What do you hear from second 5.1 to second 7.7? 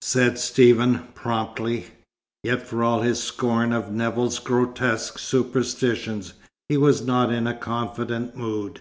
superstitions, he was not in a